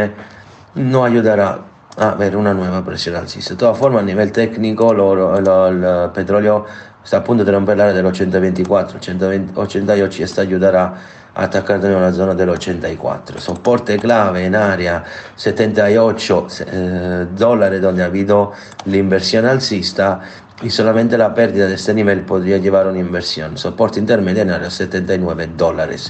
no 0.73 1.05
ayudará 1.05 1.59
a 1.95 2.15
ver 2.15 2.35
una 2.35 2.55
nueva 2.55 2.83
presión 2.83 3.15
alcista. 3.17 3.53
De 3.53 3.59
todas 3.59 3.77
formas, 3.77 4.01
a 4.01 4.05
nivel 4.07 4.31
técnico, 4.31 4.91
el 4.91 6.11
petróleo 6.11 6.65
está 7.03 7.17
a 7.17 7.23
punto 7.23 7.45
de 7.45 7.51
romper 7.51 7.77
la 7.77 7.83
área 7.83 7.95
del 7.97 8.07
80-24, 8.07 9.53
88 9.53 10.21
y 10.21 10.23
está 10.23 10.41
ayudará 10.41 10.95
a 11.35 11.43
atacar 11.43 11.79
de 11.79 11.89
nuevo 11.89 12.01
la 12.01 12.11
zona 12.13 12.33
del 12.33 12.49
84. 12.49 13.39
Soporte 13.39 13.99
clave 13.99 14.45
en 14.45 14.55
área 14.55 15.03
78 15.35 16.47
eh, 16.65 17.27
dólares 17.37 17.79
donde 17.79 18.01
ha 18.01 18.07
habido 18.07 18.53
la 18.85 18.97
inversión 18.97 19.45
alcista 19.45 20.19
y 20.63 20.71
solamente 20.71 21.15
la 21.15 21.31
pérdida 21.35 21.67
de 21.67 21.75
este 21.75 21.93
nivel 21.93 22.21
podría 22.21 22.57
llevar 22.57 22.87
a 22.87 22.89
una 22.89 22.97
inversión. 23.01 23.55
Soporte 23.55 23.99
intermedio 23.99 24.41
en 24.41 24.49
área 24.49 24.71
79 24.71 25.51
dólares. 25.55 26.09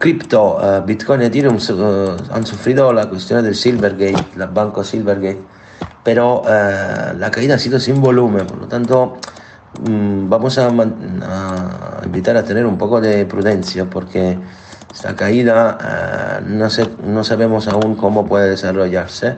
Cripto, 0.00 0.56
uh, 0.56 0.82
Bitcoin 0.82 1.20
y 1.20 1.24
Ethereum 1.26 1.56
uh, 1.56 2.32
han 2.32 2.46
sufrido 2.46 2.90
la 2.90 3.06
cuestión 3.06 3.44
del 3.44 3.54
Silvergate, 3.54 4.16
el 4.34 4.46
banco 4.46 4.82
Silvergate, 4.82 5.42
pero 6.02 6.40
uh, 6.40 7.18
la 7.18 7.30
caída 7.30 7.56
ha 7.56 7.58
sido 7.58 7.78
sin 7.78 8.00
volumen, 8.00 8.46
por 8.46 8.56
lo 8.56 8.66
tanto 8.66 9.18
um, 9.86 10.26
vamos 10.26 10.56
a, 10.56 10.68
a, 10.68 12.00
invitar 12.02 12.34
a 12.38 12.42
tener 12.42 12.64
un 12.64 12.78
poco 12.78 12.98
de 12.98 13.26
prudencia 13.26 13.84
porque 13.84 14.38
esta 14.90 15.14
caída 15.14 16.40
no, 16.46 16.70
sé, 16.70 16.88
no 17.04 17.22
sabemos 17.22 17.68
aún 17.68 17.94
cómo 17.94 18.24
puede 18.24 18.48
desarrollarse. 18.48 19.36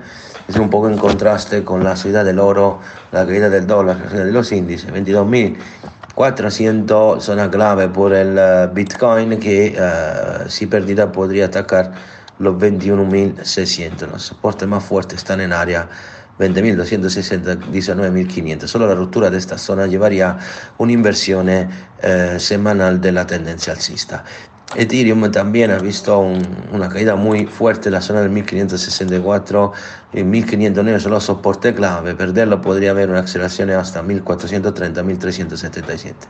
Es 0.49 0.57
un 0.57 0.71
poco 0.71 0.89
en 0.89 0.97
contraste 0.97 1.65
con 1.65 1.83
la 1.83 1.97
subida 1.97 2.23
del 2.23 2.39
oro, 2.39 2.79
la 3.11 3.27
caída 3.27 3.51
del 3.51 3.67
dólar, 3.67 3.97
la 3.97 4.09
caída 4.09 4.25
de 4.27 4.33
los 4.33 4.53
índices, 4.53 4.93
22.000 4.93 5.57
400 6.15 7.23
zona 7.23 7.51
clave 7.51 7.89
por 7.89 8.13
el 8.13 8.37
eh, 8.39 8.69
Bitcoin 8.73 9.39
que 9.39 9.77
uh, 9.79 10.49
si 10.49 10.67
perdida 10.67 11.11
podría 11.11 11.47
atacar 11.47 11.93
los 12.39 12.55
21.600. 12.55 14.11
Los 14.11 14.23
soportes 14.23 14.69
más 14.69 14.85
fuertes 14.85 15.19
están 15.19 15.41
en 15.41 15.53
área 15.53 15.89
20.260, 16.39 17.59
19.500. 17.71 18.67
Solo 18.67 18.87
la 18.87 18.95
ruptura 18.95 19.31
de 19.31 19.39
esta 19.39 19.57
zona 19.57 19.87
llevaría 19.87 20.39
una 20.79 20.93
inversión 20.93 21.49
eh, 21.49 21.71
semanal 22.39 23.01
de 23.01 23.13
la 23.13 23.27
tendencia 23.27 23.73
alcista. 23.73 24.25
Ethereum 24.75 25.31
también 25.31 25.71
ha 25.71 25.79
visto 25.79 26.19
una 26.19 26.89
caída 26.89 27.15
muy 27.15 27.47
fuerte 27.47 27.89
en 27.89 27.95
la 27.95 28.01
zona 28.01 28.23
del 28.23 28.31
1564 28.31 29.73
y 30.15 30.23
1500 30.23 31.03
solo 31.03 31.21
soporte 31.21 31.75
clave. 31.75 32.15
Perderlo 32.15 32.61
podría 32.61 32.93
haber 32.93 33.11
una 33.11 33.21
aceleración 33.21 33.71
hasta 33.71 34.03
1430, 34.03 35.03
1377. 35.03 36.27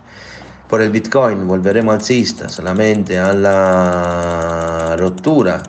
Por 0.69 0.83
el 0.83 0.91
Bitcoin 0.91 1.47
volveremos 1.47 1.95
alcista 1.95 2.49
solamente 2.49 3.19
a 3.19 3.33
la 3.33 4.97
ruptura 4.99 5.63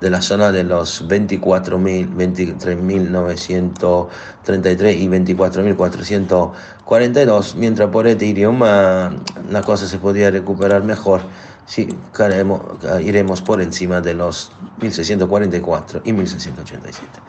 de 0.00 0.10
la 0.10 0.20
zona 0.20 0.50
de 0.52 0.64
los 0.64 1.08
24.000, 1.08 2.14
23.933 2.14 4.98
y 4.98 5.08
24.442, 5.08 7.54
mientras 7.54 7.88
por 7.90 8.06
Ethereum 8.06 8.60
uh, 8.60 9.08
la 9.50 9.62
cosa 9.64 9.86
se 9.86 9.96
podría 9.98 10.30
recuperar 10.30 10.84
mejor 10.84 11.22
sí, 11.66 11.88
caeremos, 12.12 12.62
iremos 13.02 13.42
por 13.42 13.60
encima 13.60 14.00
de 14.00 14.14
los 14.14 14.52
1644 14.80 16.02
y 16.04 16.12
1687. 16.12 17.20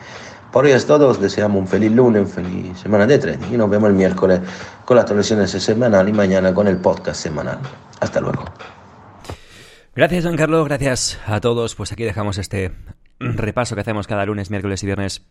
Por 0.52 0.64
hoy 0.64 0.72
es 0.72 0.86
todo, 0.86 1.08
os 1.08 1.20
deseamos 1.20 1.60
un 1.60 1.68
feliz 1.68 1.92
lunes, 1.92 2.22
un 2.22 2.28
feliz 2.28 2.78
semana 2.78 3.06
de 3.06 3.18
trading 3.18 3.52
y 3.52 3.56
nos 3.58 3.68
vemos 3.68 3.90
el 3.90 3.96
miércoles 3.96 4.40
con 4.84 4.96
las 4.96 5.04
transmisiones 5.04 5.50
semanal 5.50 6.08
y 6.08 6.12
mañana 6.12 6.54
con 6.54 6.66
el 6.66 6.78
podcast 6.78 7.20
semanal. 7.20 7.58
Hasta 8.00 8.20
luego. 8.20 8.44
Gracias, 9.94 10.24
Juan 10.24 10.36
Carlos, 10.36 10.66
gracias 10.66 11.18
a 11.26 11.40
todos. 11.40 11.74
Pues 11.74 11.92
aquí 11.92 12.04
dejamos 12.04 12.38
este 12.38 12.72
repaso 13.20 13.74
que 13.74 13.82
hacemos 13.82 14.06
cada 14.06 14.24
lunes, 14.24 14.50
miércoles 14.50 14.82
y 14.82 14.86
viernes 14.86 15.22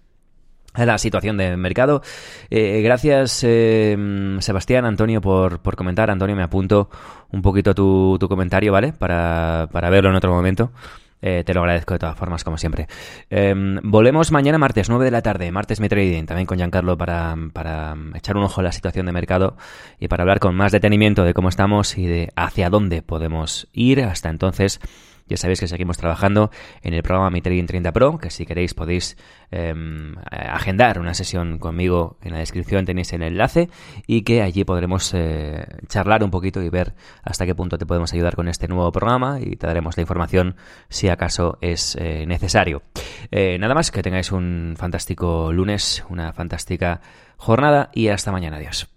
la 0.85 0.97
situación 0.97 1.37
de 1.37 1.57
mercado. 1.57 2.01
Eh, 2.49 2.81
gracias, 2.81 3.43
eh, 3.43 4.37
Sebastián, 4.39 4.85
Antonio, 4.85 5.21
por, 5.21 5.59
por, 5.59 5.75
comentar. 5.75 6.09
Antonio, 6.09 6.35
me 6.35 6.43
apunto 6.43 6.89
un 7.31 7.41
poquito 7.41 7.73
tu, 7.73 8.17
tu 8.19 8.27
comentario, 8.27 8.71
¿vale? 8.71 8.93
Para, 8.93 9.67
para 9.71 9.89
verlo 9.89 10.09
en 10.09 10.15
otro 10.15 10.31
momento. 10.31 10.71
Eh, 11.19 11.43
te 11.43 11.53
lo 11.55 11.61
agradezco 11.61 11.95
de 11.95 11.99
todas 11.99 12.15
formas, 12.15 12.43
como 12.43 12.57
siempre. 12.57 12.87
volvemos 13.83 14.31
mañana 14.31 14.59
martes, 14.59 14.87
9 14.87 15.03
de 15.05 15.11
la 15.11 15.23
tarde, 15.23 15.51
martes 15.51 15.79
Mi 15.79 15.89
Trading, 15.89 16.25
también 16.25 16.45
con 16.45 16.59
Giancarlo 16.59 16.95
para, 16.95 17.35
para 17.53 17.95
echar 18.13 18.37
un 18.37 18.43
ojo 18.43 18.61
a 18.61 18.63
la 18.63 18.71
situación 18.71 19.07
de 19.07 19.11
mercado 19.11 19.57
y 19.99 20.07
para 20.09 20.21
hablar 20.21 20.39
con 20.39 20.55
más 20.55 20.71
detenimiento 20.71 21.23
de 21.23 21.33
cómo 21.33 21.49
estamos 21.49 21.97
y 21.97 22.05
de 22.05 22.31
hacia 22.35 22.69
dónde 22.69 23.01
podemos 23.01 23.67
ir. 23.73 24.03
Hasta 24.03 24.29
entonces, 24.29 24.79
ya 25.27 25.37
sabéis 25.37 25.59
que 25.59 25.67
seguimos 25.67 25.97
trabajando 25.97 26.51
en 26.81 26.93
el 26.93 27.03
programa 27.03 27.29
Mi 27.29 27.41
Trading 27.41 27.65
30 27.65 27.91
Pro, 27.91 28.17
que 28.17 28.29
si 28.29 28.45
queréis 28.45 28.73
podéis 28.73 29.17
em, 29.51 30.15
agendar 30.29 30.99
una 30.99 31.13
sesión 31.13 31.59
conmigo 31.59 32.17
en 32.21 32.33
la 32.33 32.39
descripción 32.39 32.85
tenéis 32.85 33.13
el 33.13 33.23
enlace 33.23 33.69
y 34.05 34.21
que 34.21 34.41
allí 34.41 34.63
podremos 34.63 35.13
eh, 35.13 35.65
charlar 35.87 36.23
un 36.23 36.31
poquito 36.31 36.61
y 36.61 36.69
ver 36.69 36.93
hasta 37.23 37.45
qué 37.45 37.55
punto 37.55 37.77
te 37.77 37.85
podemos 37.85 38.13
ayudar 38.13 38.35
con 38.35 38.47
este 38.47 38.67
nuevo 38.67 38.91
programa 38.91 39.39
y 39.41 39.55
te 39.55 39.67
daremos 39.67 39.97
la 39.97 40.01
información 40.01 40.55
si 40.89 41.09
acaso 41.09 41.57
es 41.61 41.95
eh, 41.99 42.25
necesario. 42.25 42.83
Eh, 43.31 43.57
nada 43.59 43.73
más, 43.73 43.91
que 43.91 44.01
tengáis 44.01 44.31
un 44.31 44.75
fantástico 44.77 45.51
lunes, 45.51 46.03
una 46.09 46.33
fantástica 46.33 47.01
jornada 47.37 47.89
y 47.93 48.07
hasta 48.09 48.31
mañana. 48.31 48.57
Adiós. 48.57 48.96